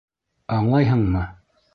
Аңлайһыңмы? 0.55 1.21